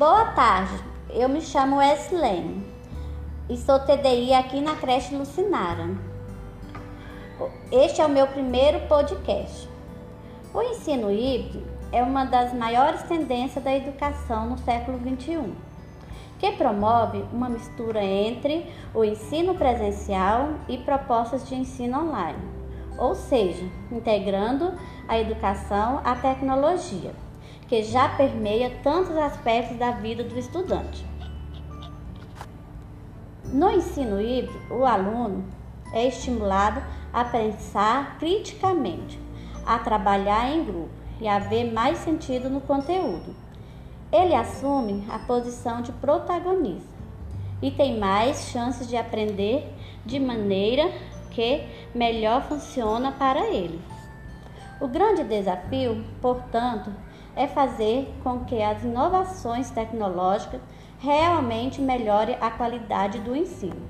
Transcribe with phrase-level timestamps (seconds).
[0.00, 2.66] Boa tarde, eu me chamo Wesley
[3.50, 5.90] e sou TDI aqui na creche Lucinara.
[7.70, 9.68] Este é o meu primeiro podcast.
[10.54, 15.52] O ensino híbrido é uma das maiores tendências da educação no século XXI,
[16.38, 22.38] que promove uma mistura entre o ensino presencial e propostas de ensino online,
[22.96, 24.72] ou seja, integrando
[25.06, 27.12] a educação à tecnologia,
[27.70, 31.06] que já permeia tantos aspectos da vida do estudante.
[33.44, 35.44] No ensino híbrido, o aluno
[35.92, 39.20] é estimulado a pensar criticamente,
[39.64, 43.36] a trabalhar em grupo e a ver mais sentido no conteúdo.
[44.10, 46.90] Ele assume a posição de protagonista
[47.62, 49.72] e tem mais chances de aprender
[50.04, 50.90] de maneira
[51.30, 53.80] que melhor funciona para ele.
[54.80, 56.90] O grande desafio, portanto,
[57.40, 60.60] é fazer com que as inovações tecnológicas
[60.98, 63.80] realmente melhorem a qualidade do ensino.